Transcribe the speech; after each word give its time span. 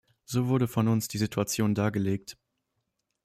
So 0.25 0.47
wurde 0.47 0.67
von 0.67 0.87
uns 0.87 1.09
die 1.09 1.19
Situation 1.19 1.75
dargelegt. 1.75 2.35